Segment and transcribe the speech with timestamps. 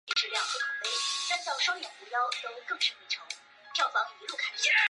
[0.01, 0.01] 后升任陆军第四镇
[2.67, 4.71] 统制。